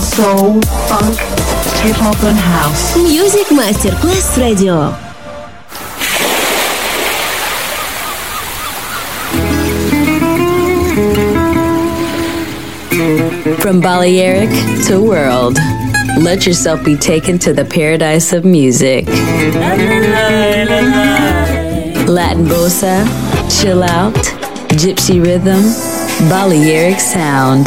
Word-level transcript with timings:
soul, 0.00 0.60
funk, 0.88 1.18
hip 1.82 1.96
hop 1.96 2.22
and 2.24 2.38
house. 2.38 2.96
Music 2.96 3.46
Masterclass 3.48 4.36
Radio. 4.40 4.92
From 13.60 13.80
Balearic 13.80 14.50
to 14.86 15.00
world, 15.02 15.56
let 16.18 16.46
yourself 16.46 16.84
be 16.84 16.96
taken 16.96 17.38
to 17.40 17.52
the 17.52 17.64
paradise 17.64 18.32
of 18.32 18.44
music. 18.44 19.06
Latin 22.06 22.44
bossa, 22.46 23.04
chill 23.60 23.82
out, 23.82 24.14
gypsy 24.70 25.22
rhythm, 25.24 25.62
Balearic 26.28 27.00
sound, 27.00 27.66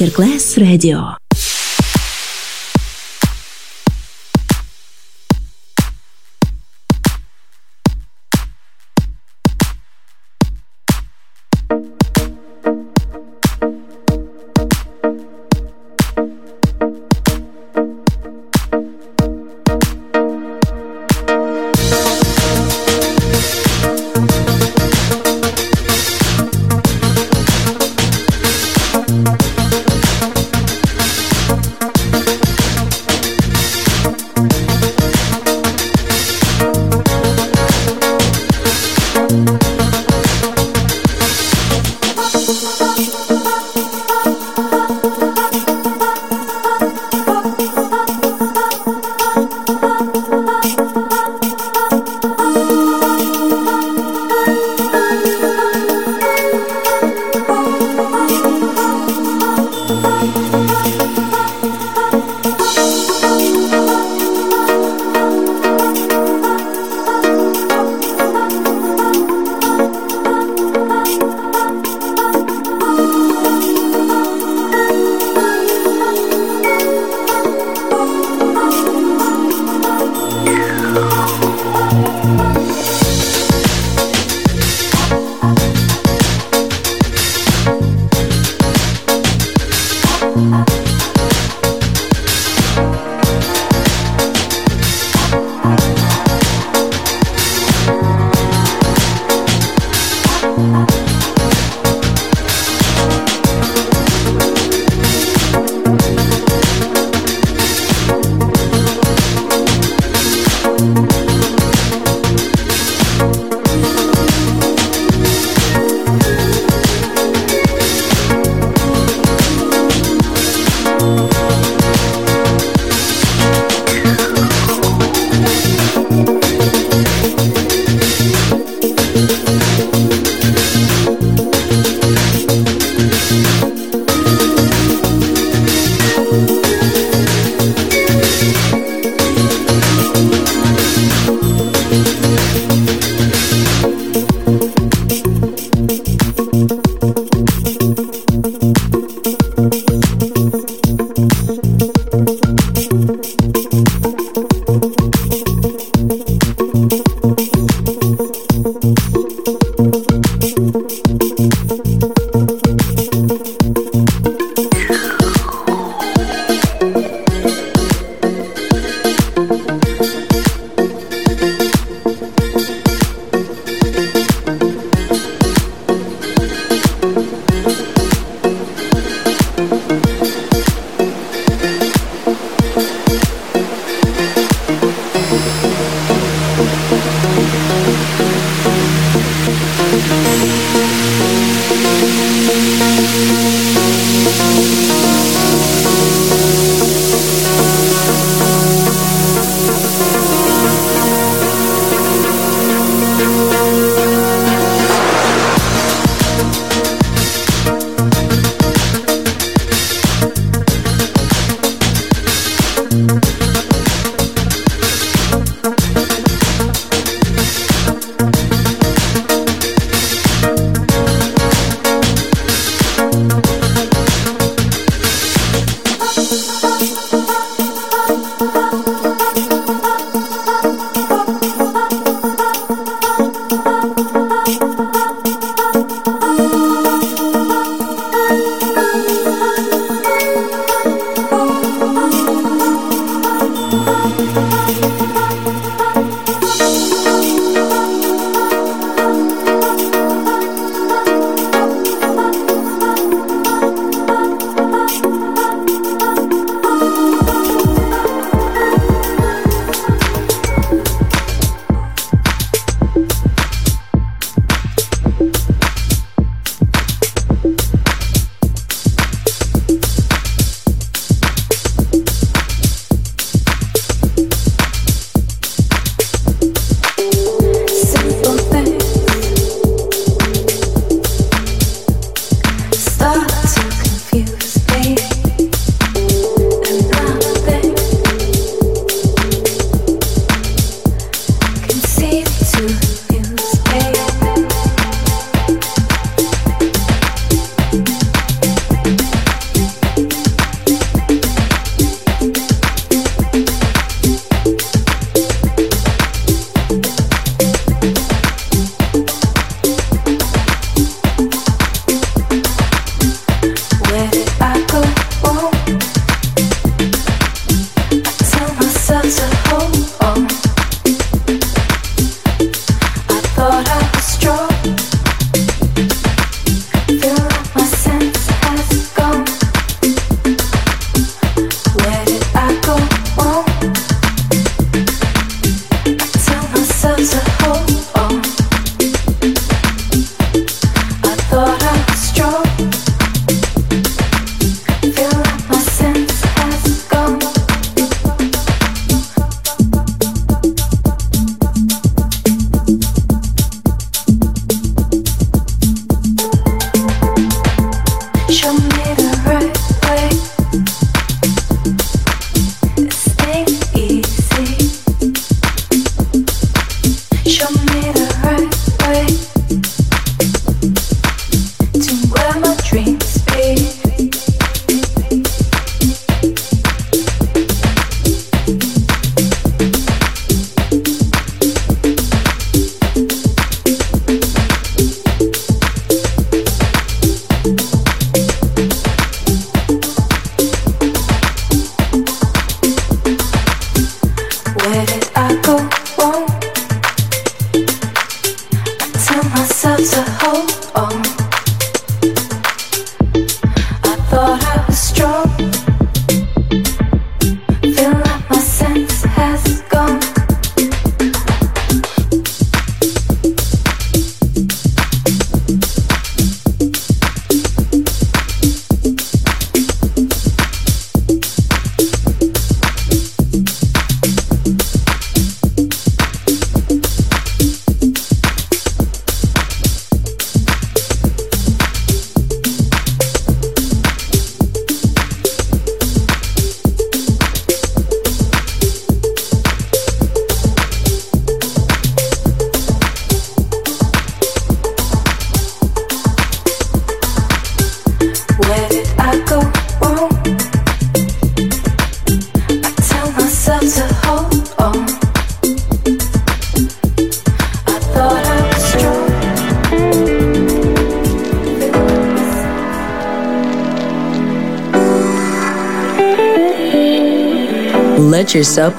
Мастер-класс 0.00 0.56
радио. 0.56 1.19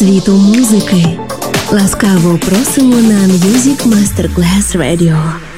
Світу 0.00 0.32
музики. 0.32 1.18
Ласкаво 1.72 2.38
просимо 2.38 2.96
на 2.96 3.18
Music 3.26 3.86
Masterclass 3.86 4.76
Radio. 4.76 5.49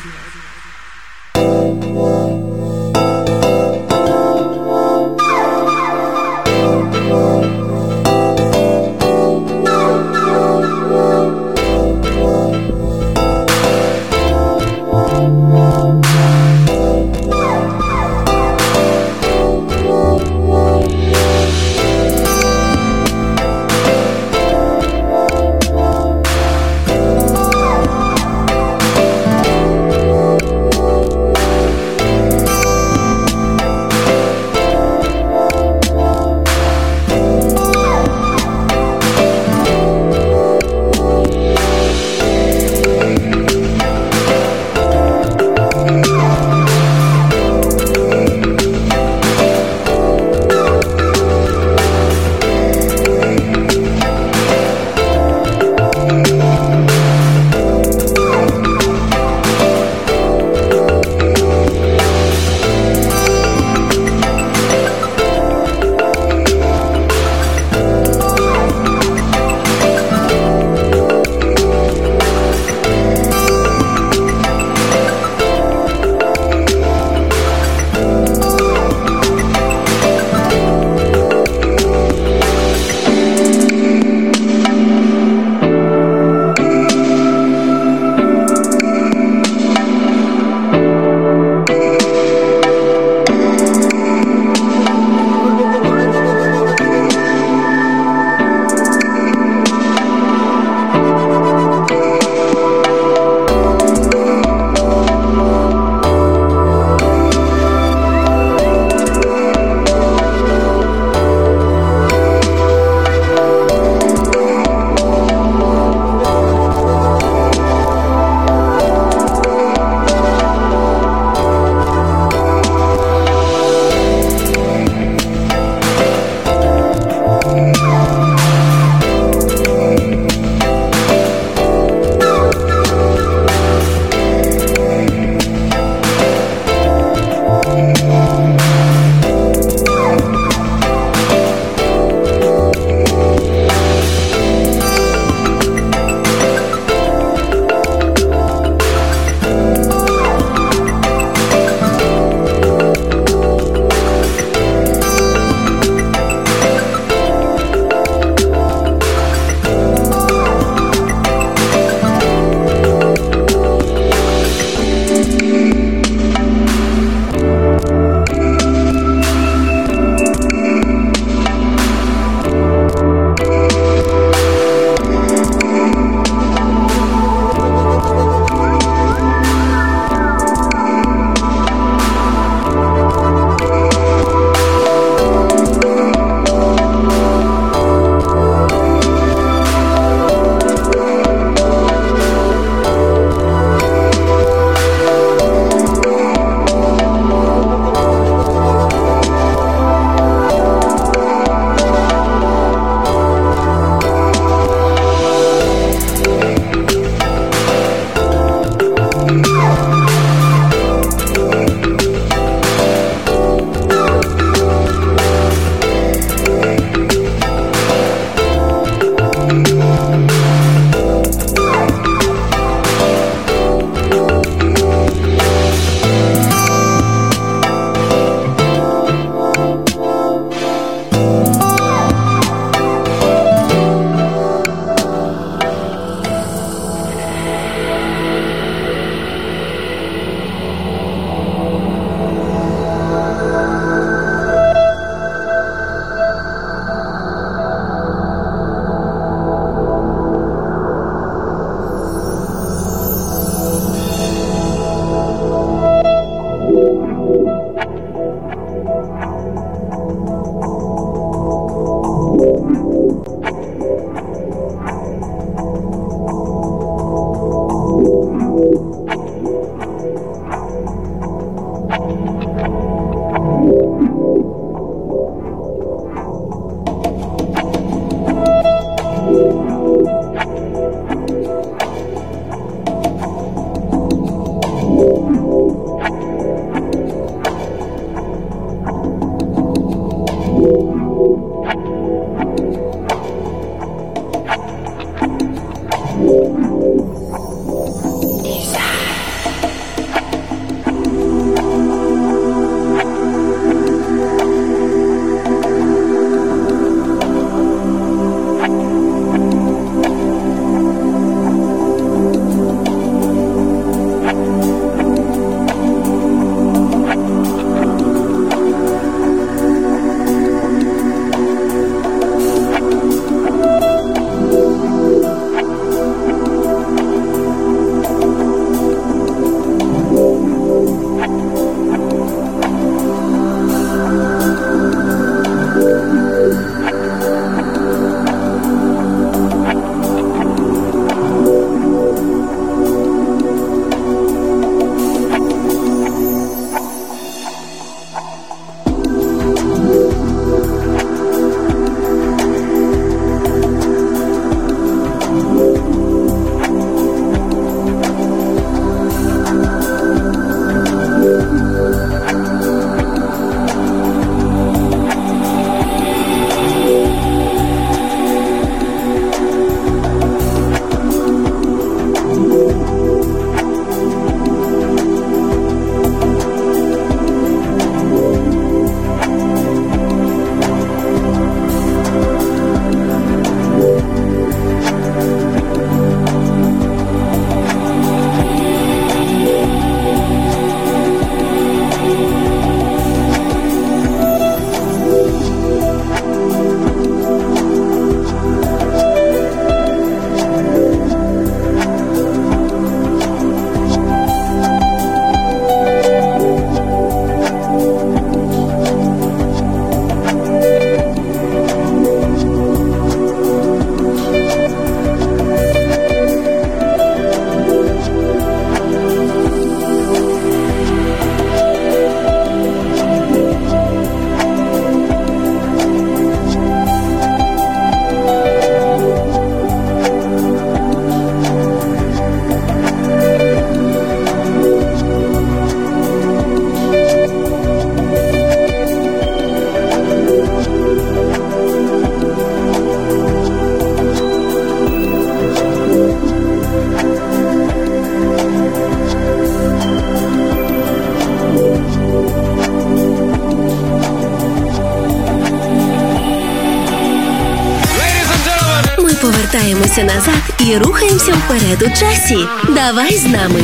дивимося 459.97 460.17
назад 460.17 460.43
і 460.59 460.79
рухаємося 460.79 461.33
вперед 461.33 461.83
у 461.83 461.99
часі. 462.01 462.39
Давай 462.69 463.19
з 463.19 463.27
нами. 463.27 463.61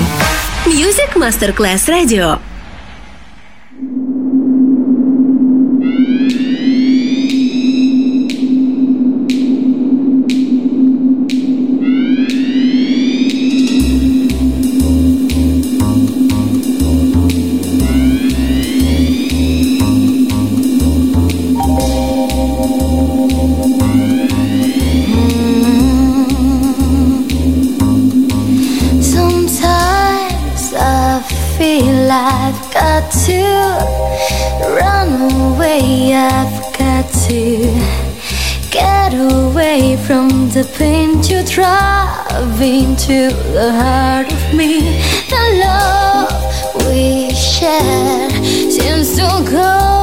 Music 0.67 1.15
Masterclass 1.15 1.91
Radio 1.91 2.37
the 40.63 40.65
pain 40.77 41.23
you 41.23 41.45
drive 41.45 42.61
into 42.61 43.31
the 43.53 43.71
heart 43.81 44.33
of 44.33 44.55
me. 44.55 44.99
The 45.31 45.45
love 45.65 46.87
we 46.89 47.33
share 47.33 48.29
seems 48.69 49.15
so 49.15 49.29
cold. 49.49 49.98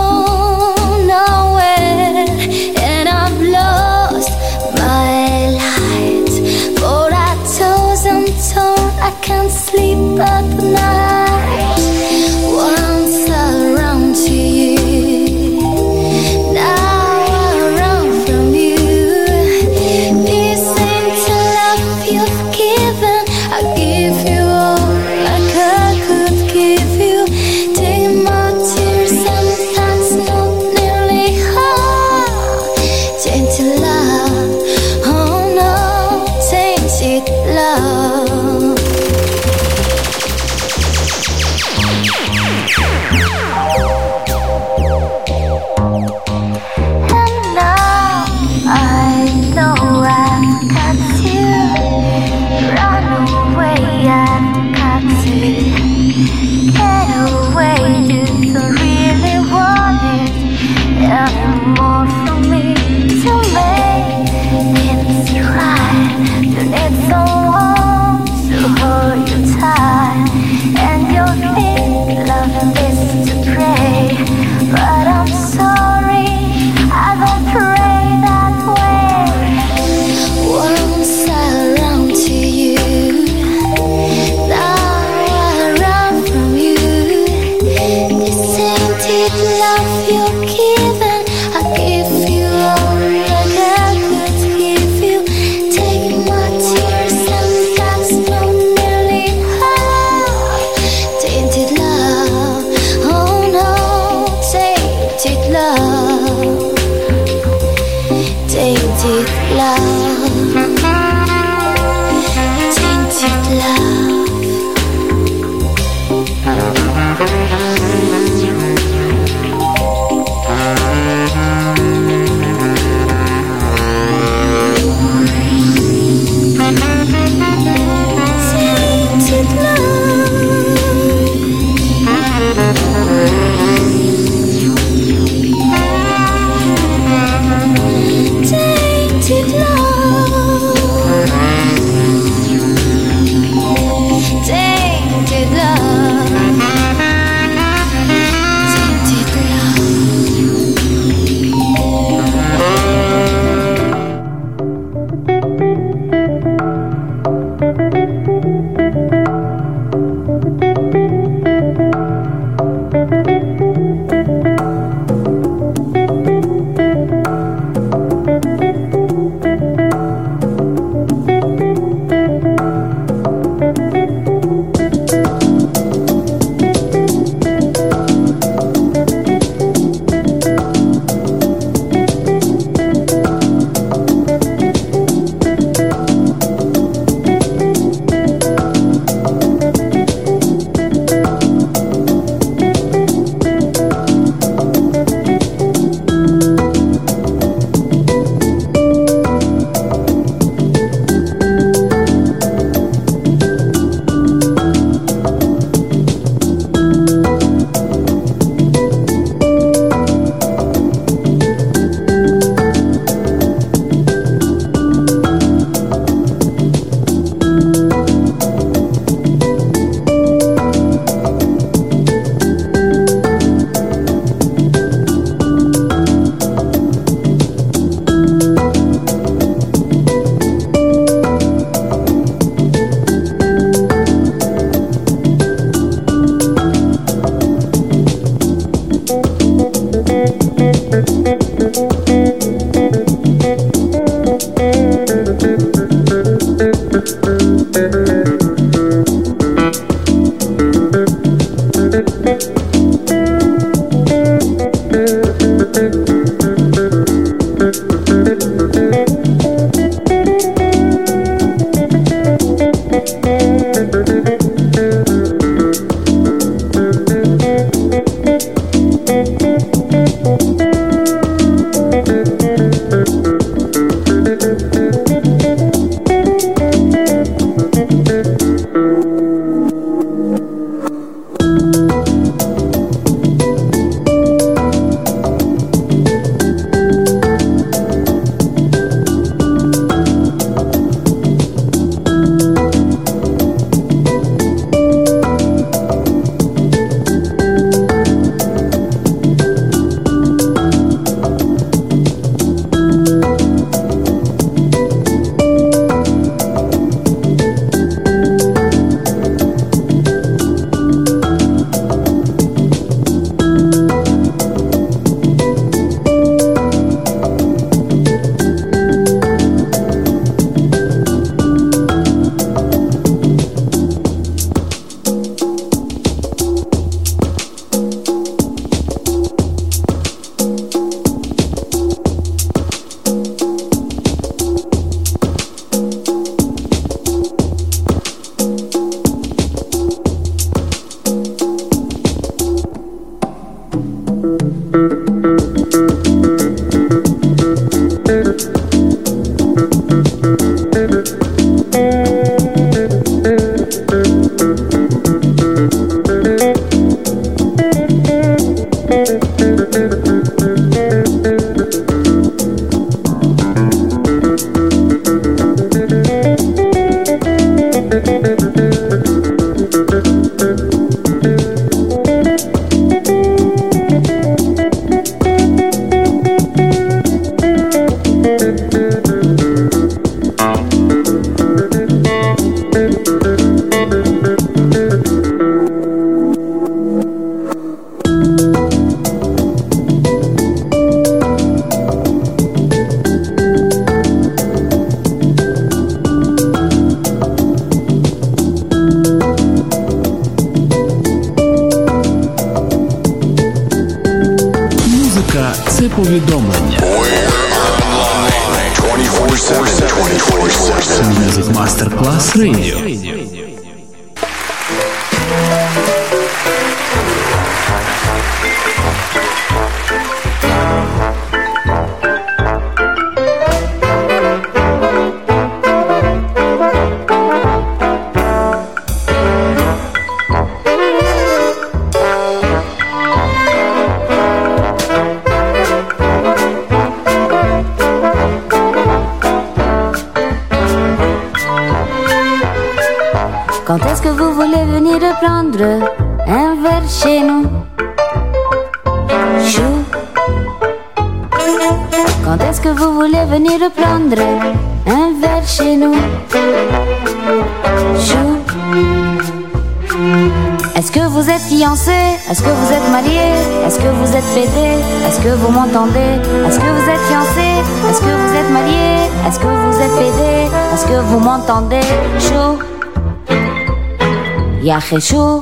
Yahé 474.92 475.02
chou 475.02 475.42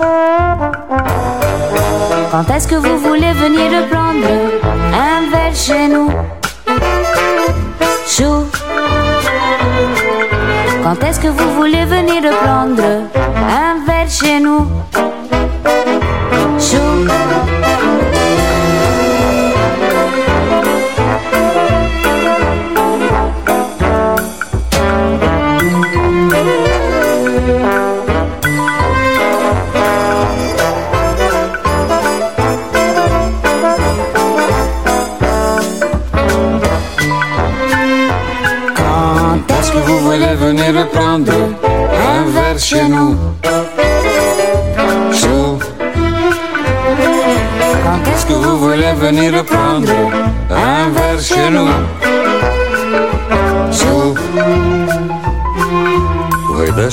Quand 2.31 2.49
est-ce 2.55 2.67
que 2.67 2.75
vous 2.75 2.97
voulez 2.97 3.33
venir 3.33 3.87
prendre 3.89 4.27
un 4.93 5.29
verre 5.31 5.55
chez 5.55 5.87
nous? 5.87 6.09
Chou 8.07 8.45
Quand 10.83 11.03
est-ce 11.03 11.19
que 11.19 11.27
vous 11.27 11.51
voulez 11.55 11.83
venir 11.85 12.21
prendre 12.41 12.83
un 12.83 13.85
verre 13.85 14.09
chez 14.09 14.39
nous? 14.39 14.67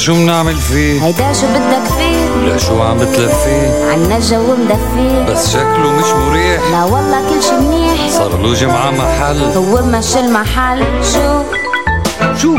شو 0.01 0.15
منعمل 0.15 0.57
فيه؟ 0.57 1.05
هيدا 1.05 1.33
شو 1.33 1.47
بدك 1.47 1.93
فيه؟ 1.99 2.31
ولا 2.37 2.59
شو 2.59 2.83
عم 2.83 2.99
بتلفيه 2.99 3.91
عنا 3.93 4.17
الجو 4.17 4.57
مدفي. 4.57 5.25
بس 5.29 5.53
شكله 5.53 5.93
مش 5.93 6.13
مريح. 6.13 6.63
لا 6.73 6.85
والله 6.85 7.19
كل 7.29 7.43
شي 7.43 7.53
منيح. 7.53 8.11
صار 8.11 8.43
له 8.43 8.55
جمعة 8.55 8.91
محل. 8.91 9.43
هو 9.57 9.83
مشي 9.83 10.21
المحل 10.21 10.85
شو؟ 11.13 11.43
شو؟ 12.37 12.55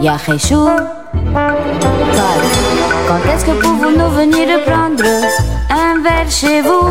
يا 0.00 0.14
أخي 0.14 0.38
شو؟ 0.38 0.68
طيب 2.18 2.42
Quand 3.08 3.24
est-ce 3.32 3.44
que 3.48 3.54
pouvons-nous 3.64 4.10
venir 4.20 4.48
prendre 4.68 5.10
un 5.70 5.94
verre 6.04 6.30
chez 6.40 6.58
vous 6.66 6.88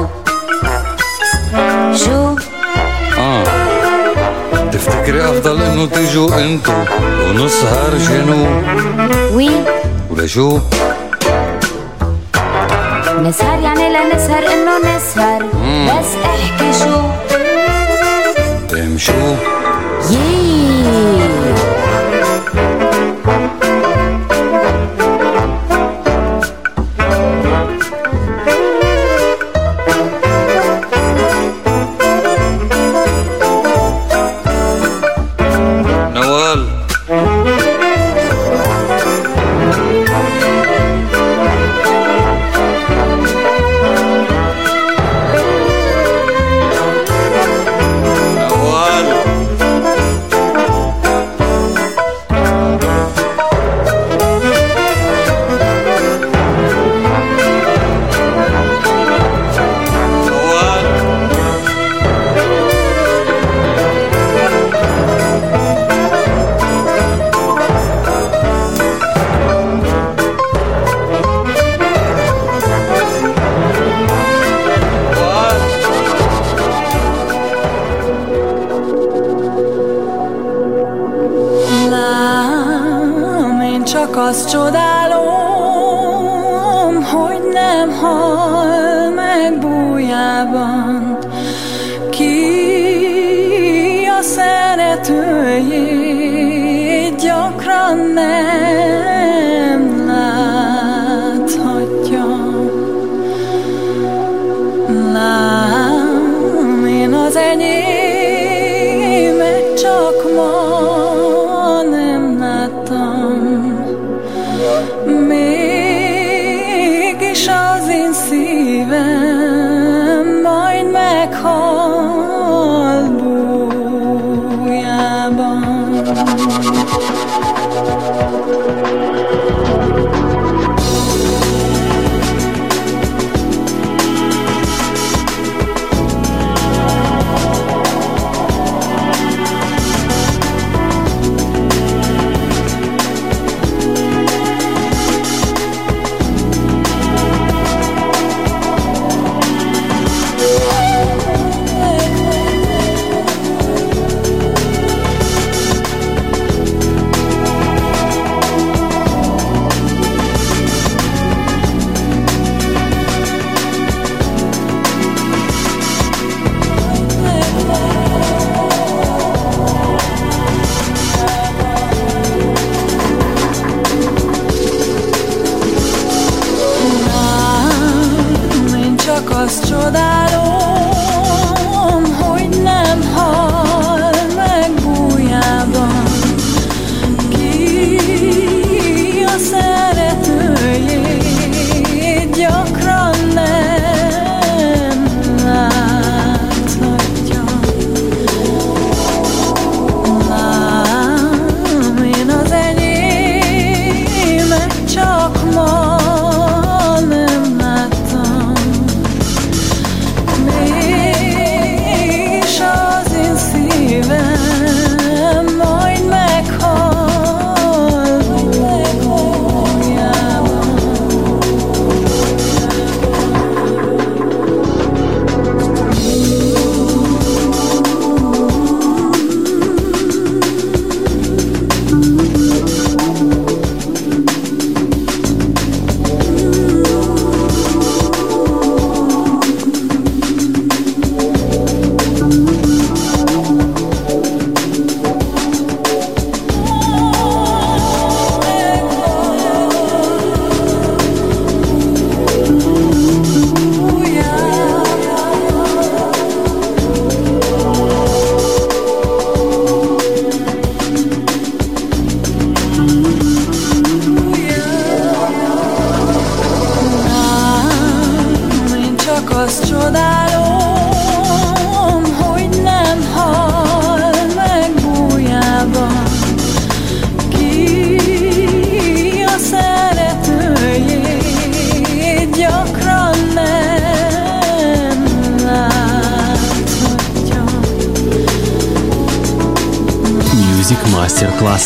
شو؟ 2.03 2.35
آه. 3.17 3.64
تفتكري 4.85 5.21
أفضل 5.29 5.61
إنه 5.61 5.85
تيجوا 5.85 6.39
أنتو 6.39 6.73
ونسهر 7.29 7.97
جنو 7.97 8.61
وي 9.33 9.49
ولا 10.09 10.27
شو 10.27 10.59
نسهر 13.21 13.59
يعني 13.59 13.89
لا 13.93 14.15
نسهر 14.15 14.43
إنه 14.53 14.77
نسهر. 14.79 15.43
بس 15.87 16.09
احكي 16.25 16.73
شو. 16.79 16.99
ام 18.73 18.97
شو 18.97 19.35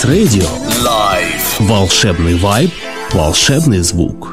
Radio. 0.09 0.41
Live. 0.83 1.59
Волшебный 1.59 2.35
вайб, 2.39 2.71
волшебный 3.13 3.81
звук. 3.81 4.28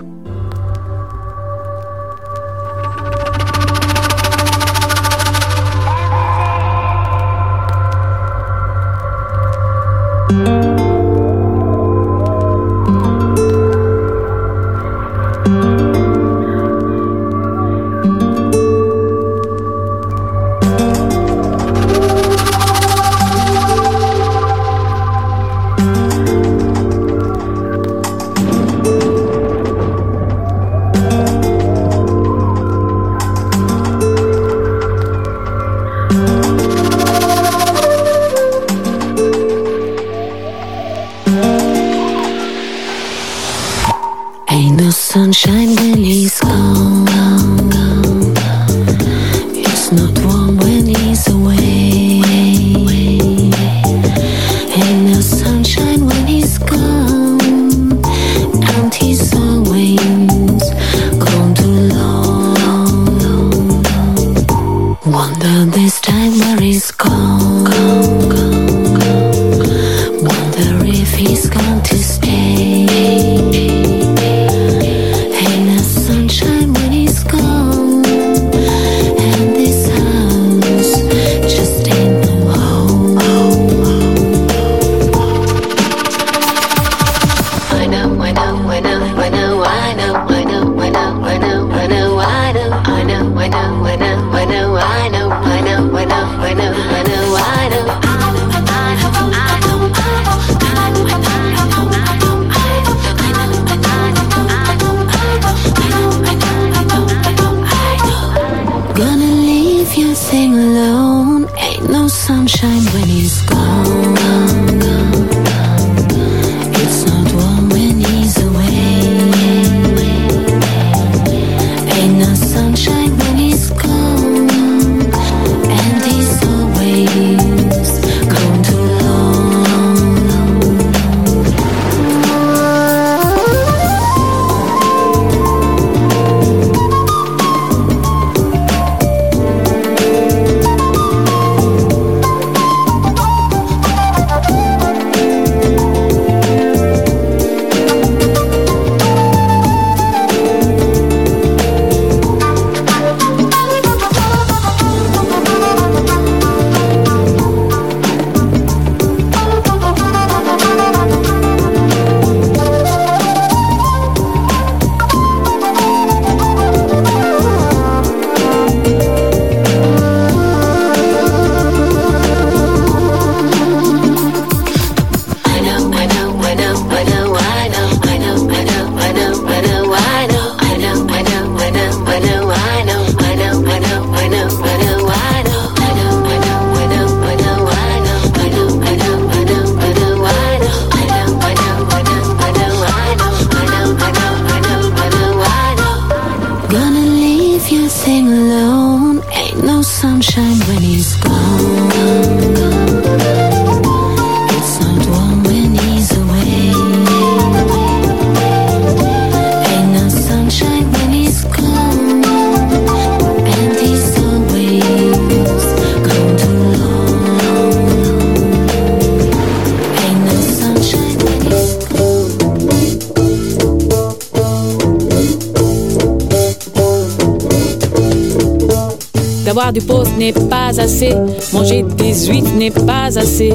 18 232.12 232.54
n'est 232.56 232.70
pas 232.70 233.18
assez. 233.18 233.52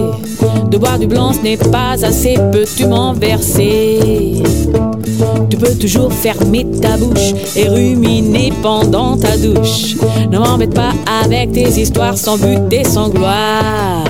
De 0.70 0.78
boire 0.78 0.99
du 0.99 1.08
blanc, 1.08 1.32
ce 1.32 1.39
n'est 1.39 1.56
pas 1.56 1.93
assez. 2.04 2.36
Peux-tu 2.52 2.86
m'en 2.86 3.14
verser? 3.14 4.43
Tu 5.49 5.56
peux 5.56 5.74
toujours 5.76 6.12
fermer 6.12 6.68
ta 6.82 6.97
bouche 6.97 7.34
et 7.56 7.70
ruminer 7.70 8.52
pendant 8.62 9.16
ta 9.16 9.38
douche. 9.38 9.95
Ne 10.30 10.38
m'embête 10.38 10.74
pas 10.74 10.91
avec 11.24 11.54
tes 11.54 11.70
histoires 11.70 12.18
sans 12.18 12.38
but 12.38 12.74
et 12.74 12.84
sans 12.84 13.08
gloire. 13.08 14.04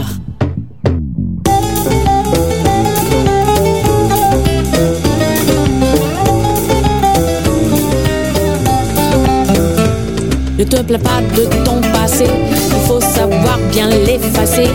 Ne 10.57 10.63
te 10.67 10.81
plains 10.83 10.99
pas 10.99 11.21
de 11.35 11.45
ton 11.65 11.81
passé, 11.91 12.25
il 12.27 12.87
faut 12.87 13.01
savoir 13.01 13.57
bien 13.71 13.89
l'effacer. 14.21 14.69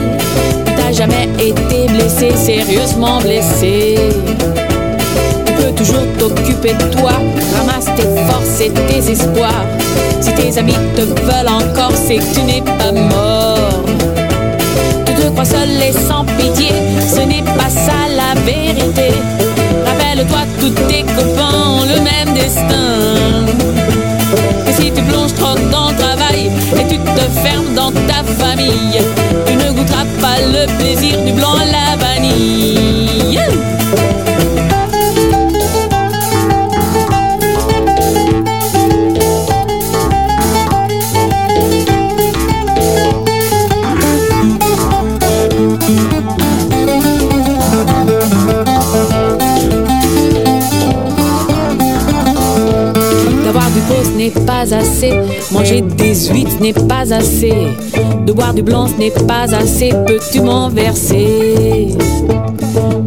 Tu 0.66 0.72
t'as 0.74 0.92
jamais 0.92 1.28
été 1.38 1.86
blessé, 1.88 2.30
sérieusement 2.36 3.18
blessé. 3.20 3.96
Tu 5.46 5.52
peux 5.52 5.72
toujours 5.72 6.06
t'occuper 6.18 6.74
de 6.74 6.84
toi, 6.96 7.12
ramasse 7.58 7.86
tes 7.96 8.08
forces 8.28 8.60
et 8.60 8.70
tes 8.70 9.10
espoirs. 9.10 9.66
Si 10.20 10.32
tes 10.34 10.58
amis 10.58 10.76
te 10.94 11.02
veulent 11.02 11.48
encore, 11.48 11.92
c'est 11.94 12.16
que 12.16 12.34
tu 12.34 12.42
n'es 12.42 12.62
pas 12.62 12.92
mort. 12.92 13.84
Tu 15.06 15.14
te 15.14 15.28
crois 15.30 15.44
seul 15.44 15.70
et 15.82 15.92
sans 15.92 16.24
pitié, 16.24 16.70
ce 17.08 17.20
n'est 17.20 17.42
pas 17.42 17.70
ça 17.70 17.92
la 18.14 18.40
vérité. 18.40 19.12
Rappelle-toi, 19.86 20.40
tous 20.60 20.70
tes 20.88 21.02
copains 21.02 21.56
ont 21.68 21.84
le 21.84 22.00
même 22.00 22.34
destin. 22.34 23.46
Que 24.66 24.72
si 24.72 24.90
tu 24.90 25.02
plonges 25.02 25.34
trop 25.34 25.56
dans 25.70 25.85
et 26.74 26.86
tu 26.88 26.98
te 26.98 27.20
fermes 27.40 27.74
dans 27.74 27.92
ta 27.92 28.24
famille, 28.24 29.00
tu 29.46 29.54
ne 29.54 29.70
goûteras 29.72 30.04
pas 30.20 30.40
le 30.40 30.66
plaisir 30.78 31.22
du 31.22 31.32
blanc 31.32 31.54
à 31.54 31.64
la 31.64 31.96
vanille. 31.96 33.38
Pas 54.56 54.74
assez. 54.74 55.12
Manger 55.52 55.82
des 55.82 56.14
huîtres 56.28 56.60
n'est 56.60 56.72
pas 56.72 57.12
assez. 57.12 57.54
De 58.26 58.32
boire 58.32 58.54
du 58.54 58.62
blanc 58.62 58.86
ce 58.88 58.98
n'est 58.98 59.10
pas 59.10 59.46
assez. 59.54 59.90
Peux-tu 60.06 60.40
m'en 60.40 60.68
verser? 60.68 61.88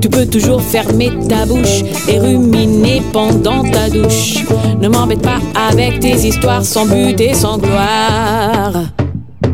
Tu 0.02 0.10
peux 0.10 0.26
toujours 0.26 0.62
fermer 0.62 1.12
ta 1.28 1.46
bouche 1.46 1.84
et 2.08 2.20
ruminer 2.20 3.02
pendant 3.12 3.64
ta 3.64 3.90
douche. 3.90 4.46
Ne 4.80 4.90
m'embête 4.90 5.22
pas 5.22 5.40
avec 5.70 6.00
tes 6.00 6.16
histoires 6.28 6.66
sans 6.66 6.86
but 6.86 7.20
et 7.20 7.34
sans 7.34 7.58
gloire. 7.58 8.74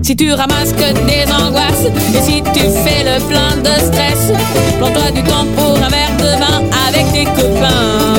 Si 0.01 0.15
tu 0.15 0.31
ramasses 0.33 0.73
que 0.73 0.89
des 1.09 1.25
angoisses 1.31 1.87
et 2.15 2.21
si 2.21 2.43
tu 2.53 2.65
fais 2.83 3.03
le 3.09 3.19
plein 3.29 3.55
de 3.67 3.75
stress, 3.87 4.31
prends-toi 4.79 5.11
du 5.11 5.23
temps 5.23 5.47
pour 5.55 5.75
un 5.77 5.89
verre 5.89 6.15
de 6.19 6.31
vin 6.41 6.59
avec 6.87 7.05
tes 7.13 7.25
copains. 7.25 8.13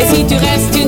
Et 0.00 0.14
si 0.14 0.24
tu 0.24 0.34
restes 0.34 0.79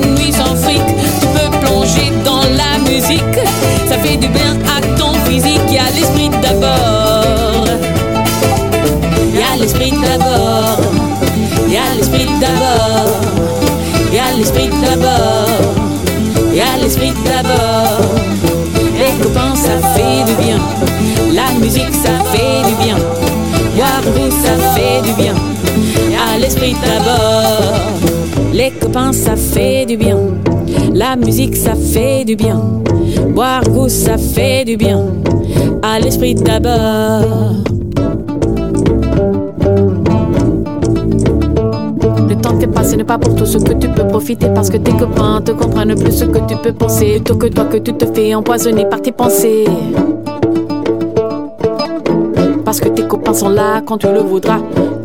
Copains, 28.81 29.13
ça 29.13 29.37
fait 29.37 29.87
du 29.87 29.97
bien. 29.97 30.19
La 30.95 31.17
musique, 31.17 31.57
ça 31.57 31.75
fait 31.75 32.25
du 32.25 32.37
bien. 32.37 32.61
Boire 33.29 33.63
goût, 33.65 33.89
ça 33.89 34.19
fait 34.19 34.65
du 34.65 34.77
bien. 34.77 35.01
À 35.83 35.99
l'esprit 35.99 36.35
d'abord. 36.35 37.55
Le 42.29 42.35
temps 42.37 42.57
t'est 42.59 42.67
passé 42.67 42.97
n'est 42.97 43.05
pas 43.05 43.19
pour 43.19 43.35
tout 43.35 43.47
ce 43.47 43.59
que 43.59 43.73
tu 43.73 43.89
peux 43.89 44.07
profiter 44.07 44.49
parce 44.55 44.71
que 44.71 44.77
tes 44.77 44.93
copains 44.93 45.41
te 45.41 45.53
comprennent 45.53 45.95
plus 45.95 46.13
ce 46.13 46.25
que 46.25 46.39
tu 46.47 46.57
peux 46.57 46.73
penser 46.73 47.15
plutôt 47.17 47.37
que 47.37 47.47
toi 47.47 47.65
que 47.65 47.79
tu 47.79 47.93
te 47.95 48.07
fais 48.07 48.35
empoisonner 48.35 48.87
par 48.87 49.01
tes 49.01 49.13
pensées. 49.13 49.65
Parce 52.65 52.81
que 52.81 52.89
tes 52.89 53.07
copains 53.07 53.35
sont 53.35 53.51
là 53.51 53.83
quand 53.85 53.99
tu 53.99 54.07
le 54.07 54.21
voudras. 54.21 54.61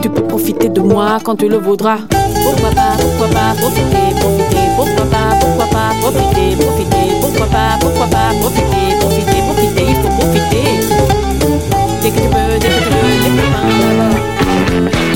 Tu 0.08 0.14
peux 0.14 0.24
profiter 0.24 0.70
de 0.70 0.80
moi 0.80 1.20
quand 1.22 1.36
tu 1.36 1.49
le 1.49 1.58
voudras. 1.58 1.97
Pourquoi 2.41 2.70
pas, 2.70 2.95
pourquoi 2.97 3.28
pas 3.28 3.53
profiter, 3.60 4.16
profiter, 4.18 4.64
pourquoi 4.78 5.05
pas, 5.08 5.36
pourquoi 5.41 5.66
pas 5.66 5.89
profiter, 5.99 6.55
profiter, 6.55 7.12
pourquoi 7.20 7.45
pas, 7.47 7.78
pourquoi 7.82 8.08
pas 8.08 8.30
profiter, 8.39 8.95
profiter, 9.01 9.41
profiter, 9.49 9.84
il 9.89 9.95
faut 9.95 10.08
profiter. 10.18 10.64
Dès 12.01 12.12
que 12.12 12.20
tu 12.22 12.30
peux, 12.30 12.58
dès 12.58 12.70
que 12.70 12.74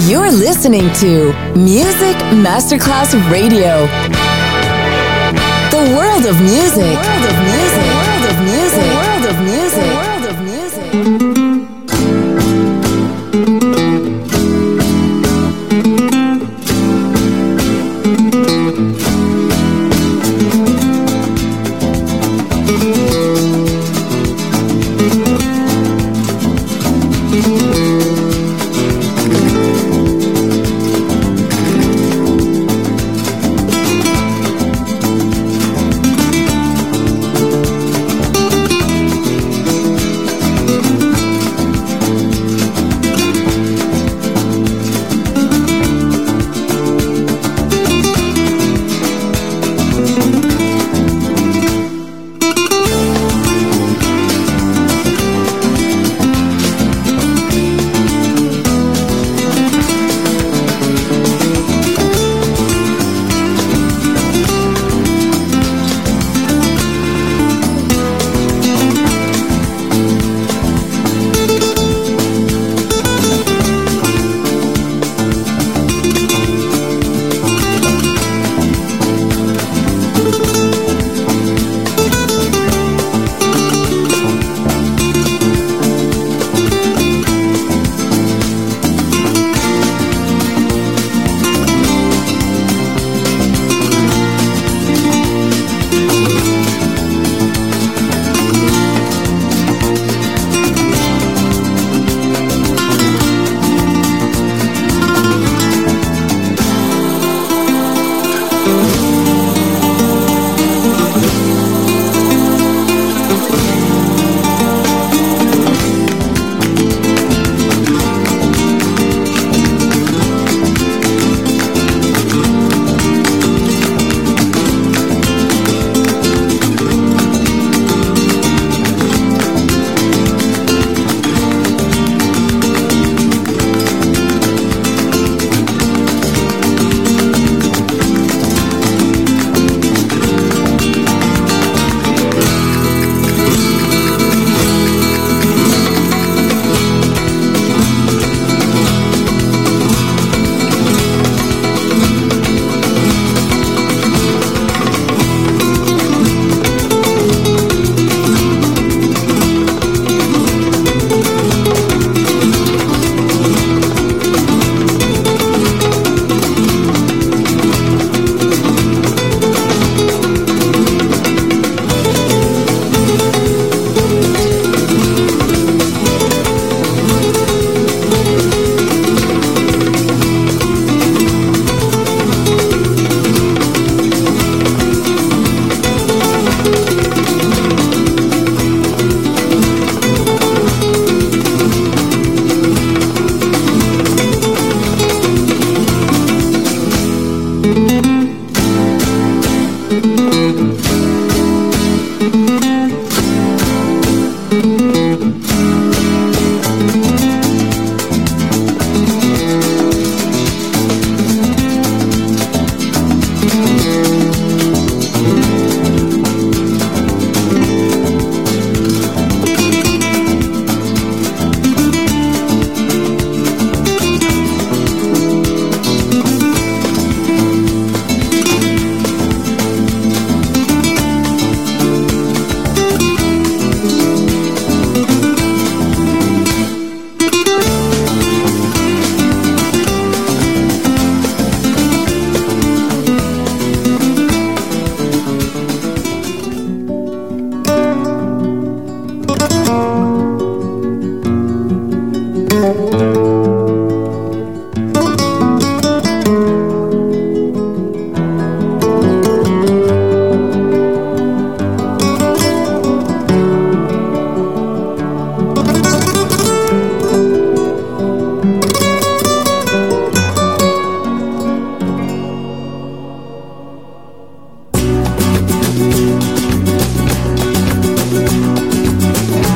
tu. 0.02 0.12
You're 0.12 0.30
listening 0.30 0.92
to 1.00 1.34
Music 1.58 2.18
Masterclass 2.34 3.16
Radio. 3.32 3.88
The 5.70 5.80
world 5.96 6.26
of 6.26 6.42
music. 6.42 6.84
world 6.84 7.26
of 7.30 7.38
music. 7.46 7.61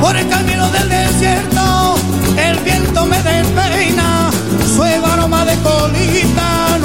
por 0.00 0.16
el 0.16 0.28
camino 0.28 0.68
del 0.70 0.88
desierto, 0.88 1.94
el 2.36 2.58
viento 2.60 3.06
me 3.06 3.22
despeina, 3.22 4.30
sueva 4.74 5.14
aroma 5.14 5.44
de 5.44 5.56
colita, 5.56 6.78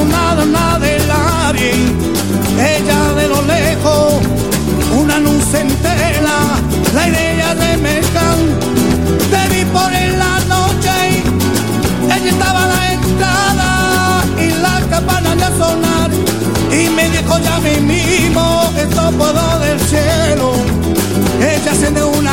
nada 0.52 0.80
del 0.80 1.08
labio, 1.08 1.72
ella 2.58 3.14
de 3.14 3.28
lo 3.28 3.42
lejos, 3.44 4.16
una 4.98 5.20
luz 5.20 5.54
entera, 5.54 6.38
la 6.94 7.08
idea 7.08 7.54
de 7.56 7.78
Mercán, 7.78 8.40
te 9.32 9.56
vi 9.56 9.66
por 9.66 9.94
en 9.94 10.18
la 10.18 10.40
noche, 10.48 11.24
ella 12.06 12.30
estaba 12.30 12.64
a 12.64 12.68
la 12.68 12.94
entrada 12.94 14.24
y 14.40 14.50
la 14.62 14.82
campana 14.90 15.36
ya 15.36 15.50
sonar, 15.58 16.10
y 16.72 16.90
me 16.90 17.10
dijo 17.10 17.40
ya 17.40 17.56
a 17.56 17.60
mí 17.60 17.80
mismo, 17.80 18.74
esto 18.78 19.12
puedo 19.12 19.60
del 19.60 19.80
cielo, 19.82 20.54
ella 21.40 21.76
se 21.76 21.92
de 21.92 22.04
una 22.04 22.31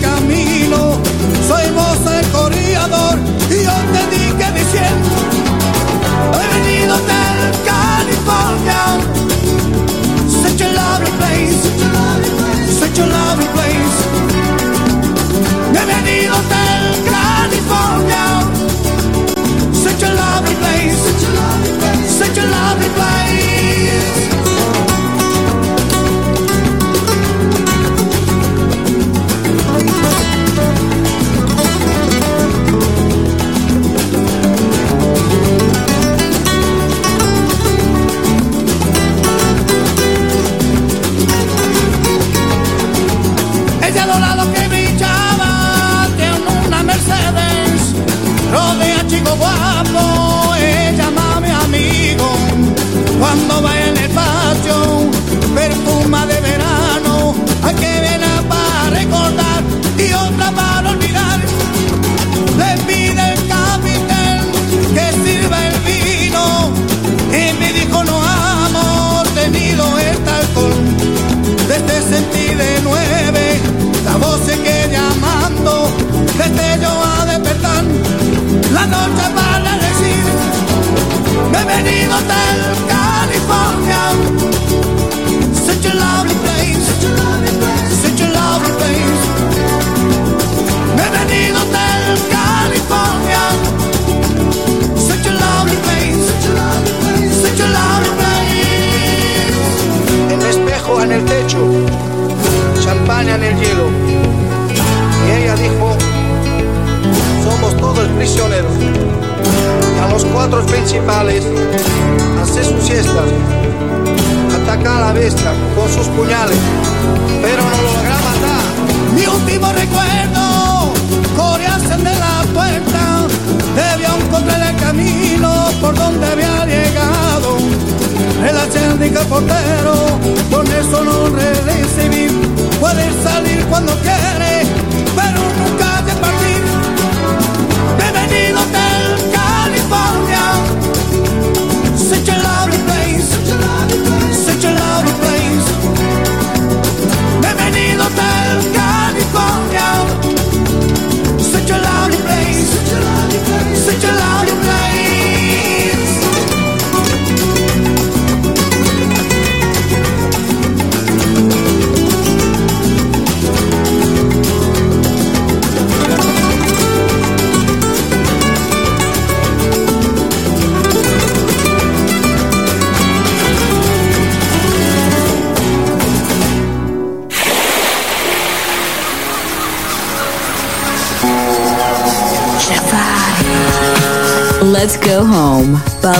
camino. 0.00 1.00
Soy 1.46 1.70
moza 1.72 2.20
el 2.20 2.26
corriador 2.30 3.39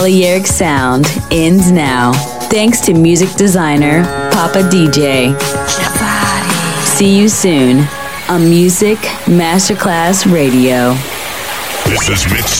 Balearic 0.01 0.47
Sound 0.47 1.05
ends 1.29 1.71
now. 1.71 2.11
Thanks 2.49 2.81
to 2.87 2.93
music 2.95 3.29
designer 3.35 4.03
Papa 4.31 4.67
DJ. 4.67 5.39
See 6.83 7.19
you 7.19 7.29
soon 7.29 7.87
on 8.27 8.49
Music 8.49 8.97
Masterclass 9.27 10.25
Radio. 10.33 10.95
This 11.85 12.09
is 12.09 12.25
Mix 12.33 12.49